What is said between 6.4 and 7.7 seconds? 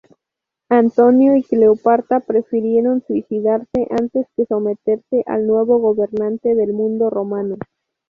del mundo romano.